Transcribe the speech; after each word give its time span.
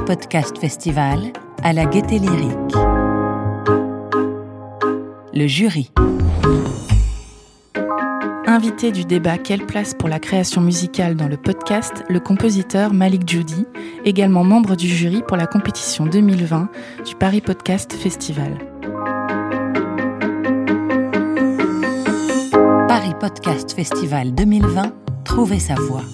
Paris 0.00 0.16
Podcast 0.16 0.58
Festival 0.58 1.32
à 1.62 1.72
la 1.72 1.84
Gaieté 1.84 2.18
Lyrique. 2.18 2.74
Le 5.34 5.46
jury. 5.46 5.90
Invité 8.46 8.92
du 8.92 9.04
débat 9.04 9.36
Quelle 9.36 9.66
place 9.66 9.92
pour 9.94 10.08
la 10.08 10.18
création 10.18 10.62
musicale 10.62 11.16
dans 11.16 11.28
le 11.28 11.36
podcast, 11.36 12.04
le 12.08 12.18
compositeur 12.18 12.94
Malik 12.94 13.28
Djoudi, 13.28 13.66
également 14.04 14.44
membre 14.44 14.74
du 14.74 14.86
jury 14.86 15.22
pour 15.26 15.36
la 15.36 15.46
compétition 15.46 16.06
2020 16.06 16.68
du 17.04 17.14
Paris 17.16 17.42
Podcast 17.42 17.92
Festival. 17.92 18.56
Paris 22.88 23.14
Podcast 23.20 23.72
Festival 23.72 24.34
2020, 24.34 24.92
trouver 25.24 25.58
sa 25.58 25.74
voix. 25.74 26.04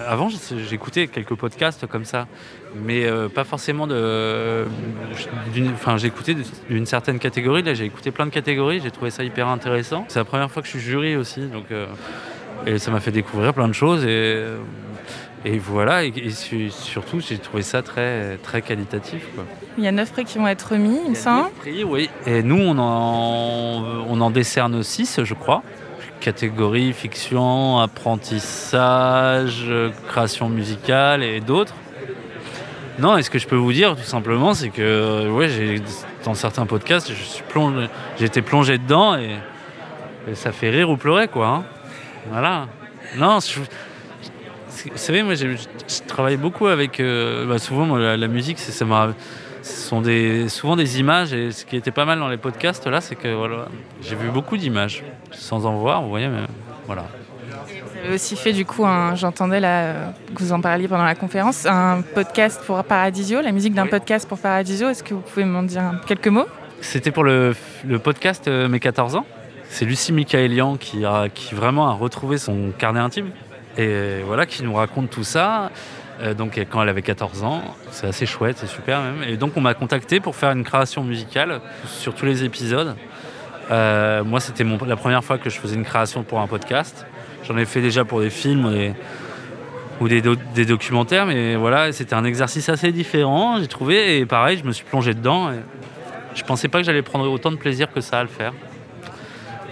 Avant, 0.00 0.28
j'écoutais 0.68 1.06
quelques 1.06 1.34
podcasts 1.34 1.86
comme 1.86 2.04
ça, 2.04 2.26
mais 2.74 3.04
euh, 3.04 3.28
pas 3.28 3.44
forcément 3.44 3.86
de. 3.86 4.64
Enfin, 5.72 5.96
j'écoutais 5.98 6.34
d'une 6.68 6.86
certaine 6.86 7.20
catégorie. 7.20 7.62
Là, 7.62 7.74
j'ai 7.74 7.84
écouté 7.84 8.10
plein 8.10 8.26
de 8.26 8.32
catégories. 8.32 8.80
J'ai 8.82 8.90
trouvé 8.90 9.10
ça 9.10 9.22
hyper 9.22 9.46
intéressant. 9.46 10.04
C'est 10.08 10.18
la 10.18 10.24
première 10.24 10.50
fois 10.50 10.62
que 10.62 10.66
je 10.66 10.72
suis 10.72 10.80
jury 10.80 11.14
aussi, 11.14 11.42
donc 11.42 11.66
euh, 11.70 11.86
et 12.66 12.78
ça 12.78 12.90
m'a 12.90 12.98
fait 12.98 13.12
découvrir 13.12 13.54
plein 13.54 13.68
de 13.68 13.72
choses 13.72 14.04
et. 14.04 14.42
Et 15.46 15.58
voilà, 15.58 16.04
et, 16.04 16.30
surtout, 16.70 17.20
j'ai 17.20 17.36
trouvé 17.36 17.62
ça 17.62 17.82
très, 17.82 18.38
très 18.38 18.62
qualitatif. 18.62 19.26
Il 19.76 19.84
y 19.84 19.86
a 19.86 19.92
neuf 19.92 20.10
prix 20.10 20.24
qui 20.24 20.38
vont 20.38 20.48
être 20.48 20.72
remis, 20.72 20.98
il 21.04 21.10
me 21.10 21.14
semble. 21.14 21.50
prix, 21.58 21.84
oui. 21.84 22.08
Et 22.24 22.42
nous, 22.42 22.56
on 22.56 22.78
en, 22.78 24.06
on 24.08 24.20
en 24.22 24.30
décerne 24.30 24.82
six, 24.82 25.20
je 25.22 25.34
crois 25.34 25.62
catégories 26.24 26.94
fiction, 26.94 27.80
apprentissage, 27.80 29.70
création 30.08 30.48
musicale 30.48 31.22
et 31.22 31.40
d'autres. 31.40 31.74
Non, 32.98 33.18
et 33.18 33.22
ce 33.22 33.28
que 33.28 33.38
je 33.38 33.46
peux 33.46 33.56
vous 33.56 33.74
dire 33.74 33.94
tout 33.94 34.04
simplement, 34.04 34.54
c'est 34.54 34.70
que 34.70 35.28
ouais, 35.28 35.48
j'ai, 35.48 35.82
dans 36.24 36.32
certains 36.32 36.64
podcasts, 36.64 37.12
plongé, 37.50 37.88
j'ai 38.18 38.24
été 38.24 38.40
plongé 38.40 38.78
dedans 38.78 39.16
et, 39.16 39.36
ça 40.32 40.52
fait 40.52 40.70
rire 40.70 40.88
ou 40.88 40.96
pleurer, 40.96 41.28
quoi. 41.28 41.48
Hein. 41.48 41.64
Voilà. 42.30 42.68
Non, 43.18 43.40
vous 43.40 44.96
savez, 44.96 45.22
moi, 45.22 45.34
je 45.34 45.46
travaille 46.08 46.38
beaucoup 46.38 46.68
avec. 46.68 46.98
Euh, 46.98 47.44
bah, 47.46 47.58
souvent, 47.58 47.96
la, 47.96 48.28
musique, 48.28 48.58
c'est, 48.58 48.72
ça 48.72 48.86
m'a 48.86 49.12
ce 49.64 49.88
sont 49.88 50.02
des, 50.02 50.50
souvent 50.50 50.76
des 50.76 51.00
images 51.00 51.32
et 51.32 51.50
ce 51.50 51.64
qui 51.64 51.76
était 51.76 51.90
pas 51.90 52.04
mal 52.04 52.18
dans 52.18 52.28
les 52.28 52.36
podcasts 52.36 52.86
là, 52.86 53.00
c'est 53.00 53.14
que 53.14 53.34
voilà, 53.34 53.66
j'ai 54.02 54.14
vu 54.14 54.28
beaucoup 54.28 54.58
d'images 54.58 55.02
sans 55.32 55.64
en 55.64 55.78
voir, 55.78 56.02
vous 56.02 56.10
voyez, 56.10 56.28
mais 56.28 56.42
voilà. 56.86 57.06
Vous 57.48 57.98
avez 58.04 58.14
aussi 58.14 58.36
fait 58.36 58.52
du 58.52 58.66
coup, 58.66 58.84
j'entendais 59.14 59.60
là 59.60 60.12
que 60.34 60.38
vous 60.38 60.52
en 60.52 60.60
parliez 60.60 60.86
pendant 60.86 61.04
la 61.04 61.14
conférence, 61.14 61.64
un 61.64 62.02
podcast 62.02 62.60
pour 62.66 62.84
Paradisio, 62.84 63.40
la 63.40 63.52
musique 63.52 63.72
d'un 63.72 63.86
podcast 63.86 64.28
pour 64.28 64.38
Paradisio. 64.38 64.90
Est-ce 64.90 65.02
que 65.02 65.14
vous 65.14 65.22
pouvez 65.22 65.46
m'en 65.46 65.62
dire 65.62 65.98
quelques 66.06 66.28
mots? 66.28 66.46
C'était 66.82 67.10
pour 67.10 67.24
le, 67.24 67.56
le, 67.86 67.98
podcast 67.98 68.46
euh, 68.46 68.68
Mes 68.68 68.80
14 68.80 69.16
ans. 69.16 69.24
C'est 69.70 69.86
Lucie 69.86 70.12
Michaelian 70.12 70.76
qui, 70.76 71.06
a, 71.06 71.30
qui 71.30 71.54
vraiment 71.54 71.88
a 71.88 71.94
retrouvé 71.94 72.36
son 72.36 72.70
carnet 72.76 73.00
intime 73.00 73.30
et 73.78 74.20
voilà 74.26 74.44
qui 74.44 74.62
nous 74.62 74.74
raconte 74.74 75.08
tout 75.08 75.24
ça. 75.24 75.70
Euh, 76.20 76.34
donc 76.34 76.58
quand 76.70 76.82
elle 76.82 76.88
avait 76.88 77.02
14 77.02 77.42
ans. 77.42 77.62
C'est 77.90 78.06
assez 78.06 78.26
chouette, 78.26 78.58
c'est 78.58 78.66
super 78.66 79.00
même. 79.00 79.22
Et 79.26 79.36
donc 79.36 79.56
on 79.56 79.60
m'a 79.60 79.74
contacté 79.74 80.20
pour 80.20 80.36
faire 80.36 80.50
une 80.52 80.64
création 80.64 81.02
musicale 81.02 81.60
sur 81.86 82.14
tous 82.14 82.26
les 82.26 82.44
épisodes. 82.44 82.94
Euh, 83.70 84.22
moi, 84.24 84.40
c'était 84.40 84.64
la 84.86 84.96
première 84.96 85.24
fois 85.24 85.38
que 85.38 85.50
je 85.50 85.58
faisais 85.58 85.74
une 85.74 85.84
création 85.84 86.22
pour 86.22 86.40
un 86.40 86.46
podcast. 86.46 87.06
J'en 87.46 87.56
ai 87.56 87.64
fait 87.64 87.80
déjà 87.80 88.04
pour 88.04 88.20
des 88.20 88.30
films 88.30 88.94
ou 90.00 90.08
des, 90.08 90.22
documentaires, 90.66 91.26
mais 91.26 91.56
voilà, 91.56 91.92
c'était 91.92 92.14
un 92.14 92.24
exercice 92.24 92.68
assez 92.68 92.92
différent, 92.92 93.58
j'ai 93.60 93.66
trouvé. 93.66 94.18
Et 94.18 94.26
pareil, 94.26 94.58
je 94.58 94.64
me 94.64 94.72
suis 94.72 94.84
plongé 94.84 95.14
dedans. 95.14 95.50
Et 95.50 95.56
je 96.34 96.42
pensais 96.44 96.68
pas 96.68 96.78
que 96.78 96.84
j'allais 96.84 97.02
prendre 97.02 97.30
autant 97.30 97.50
de 97.50 97.56
plaisir 97.56 97.92
que 97.92 98.00
ça 98.00 98.20
à 98.20 98.22
le 98.22 98.28
faire. 98.28 98.52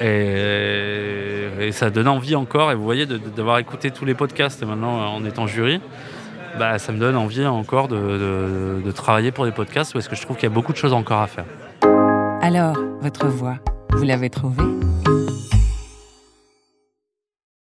Et, 0.00 1.66
et 1.68 1.72
ça 1.72 1.90
donne 1.90 2.08
envie 2.08 2.36
encore. 2.36 2.72
Et 2.72 2.74
vous 2.74 2.84
voyez, 2.84 3.06
d'avoir 3.06 3.58
écouté 3.58 3.90
tous 3.90 4.04
les 4.04 4.14
podcasts 4.14 4.62
maintenant 4.64 5.14
en 5.14 5.24
étant 5.24 5.46
jury, 5.46 5.80
bah, 6.58 6.78
ça 6.78 6.92
me 6.92 6.98
donne 6.98 7.16
envie 7.16 7.46
encore 7.46 7.88
de, 7.88 8.90
travailler 8.94 9.32
pour 9.32 9.44
des 9.44 9.52
podcasts 9.52 9.92
parce 9.92 10.08
que 10.08 10.16
je 10.16 10.22
trouve 10.22 10.36
qu'il 10.36 10.48
y 10.48 10.52
a 10.52 10.54
beaucoup 10.54 10.72
de 10.72 10.78
choses 10.78 10.92
encore 10.92 11.20
à 11.20 11.26
faire. 11.26 11.44
Alors, 12.40 12.76
votre 13.00 13.26
voix, 13.26 13.56
vous 13.92 14.04
l'avez 14.04 14.30
trouvée? 14.30 14.62